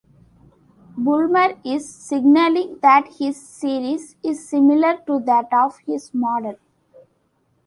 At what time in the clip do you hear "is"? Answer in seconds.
1.63-1.87, 4.23-4.49